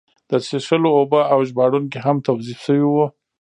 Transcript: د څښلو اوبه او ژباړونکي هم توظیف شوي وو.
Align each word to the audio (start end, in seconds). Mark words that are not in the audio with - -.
د 0.29 0.31
څښلو 0.45 0.89
اوبه 0.97 1.21
او 1.33 1.39
ژباړونکي 1.49 1.97
هم 2.05 2.17
توظیف 2.27 2.59
شوي 2.65 2.85
وو. 2.89 3.05